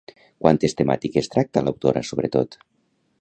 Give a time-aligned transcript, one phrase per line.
[0.45, 2.59] Quantes temàtiques tracta l'autora sobretot?